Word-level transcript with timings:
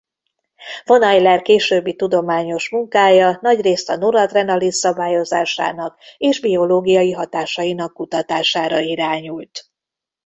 Von 0.83 1.03
Euler 1.03 1.41
későbbi 1.41 1.95
tudományos 1.95 2.69
munkája 2.69 3.37
nagyrészt 3.41 3.89
a 3.89 3.95
noradrenalin 3.95 4.71
szabályozásának 4.71 5.99
és 6.17 6.39
biológiai 6.39 7.11
hatásainak 7.11 7.93
kutatására 7.93 8.79
irányult. 8.79 9.69